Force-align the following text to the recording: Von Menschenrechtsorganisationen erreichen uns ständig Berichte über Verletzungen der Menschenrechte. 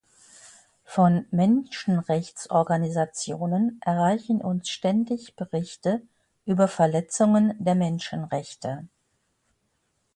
Von 0.83 1.27
Menschenrechtsorganisationen 1.29 3.79
erreichen 3.85 4.41
uns 4.41 4.67
ständig 4.69 5.35
Berichte 5.35 6.01
über 6.47 6.67
Verletzungen 6.67 7.53
der 7.63 7.75
Menschenrechte. 7.75 8.87